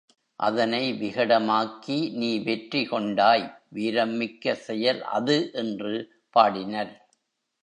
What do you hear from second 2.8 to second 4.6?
கொண்டாய் வீரம் மிக்க